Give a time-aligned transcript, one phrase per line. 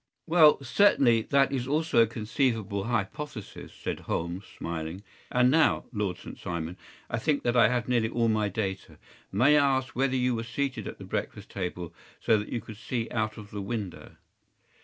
[0.25, 5.03] ”“Well, certainly that is also a conceivable hypothesis,” said Holmes, smiling.
[5.29, 6.39] “And now, Lord St.
[6.39, 6.75] Simon,
[7.07, 8.97] I think that I have nearly all my data.
[9.31, 12.77] May I ask whether you were seated at the breakfast table so that you could
[12.77, 14.15] see out of the window?